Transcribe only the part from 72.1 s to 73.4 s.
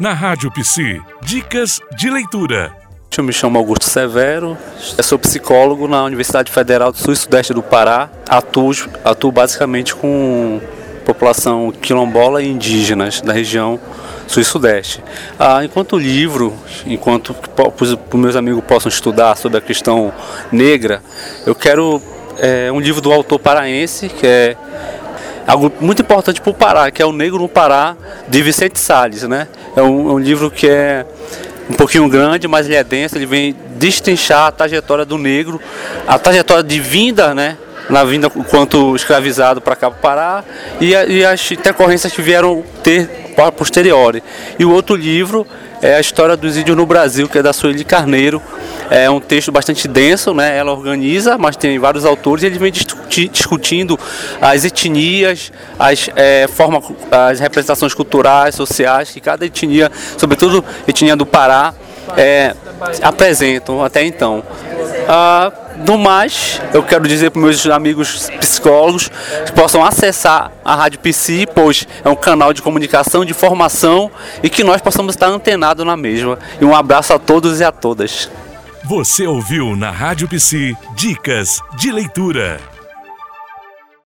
canal de comunicação, de